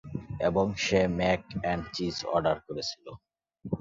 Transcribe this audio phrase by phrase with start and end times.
[0.47, 1.41] এবং সে mac
[1.65, 3.11] and cheese order করেছিলো।